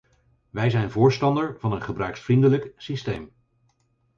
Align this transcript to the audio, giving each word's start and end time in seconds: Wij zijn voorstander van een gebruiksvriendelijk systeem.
Wij 0.49 0.69
zijn 0.69 0.91
voorstander 0.91 1.59
van 1.59 1.71
een 1.71 1.81
gebruiksvriendelijk 1.81 2.73
systeem. 2.77 3.31